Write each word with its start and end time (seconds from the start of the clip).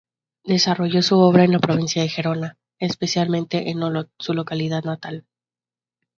Desarrolló 0.43 1.03
su 1.03 1.19
obra 1.19 1.43
en 1.43 1.51
la 1.51 1.59
provincia 1.59 2.01
de 2.01 2.09
Gerona, 2.09 2.57
especialmente 2.79 3.69
en 3.69 3.83
Olot, 3.83 4.09
su 4.17 4.33
localidad 4.33 4.83
natal. 4.83 5.27